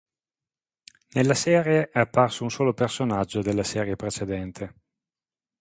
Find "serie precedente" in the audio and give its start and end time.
3.63-4.73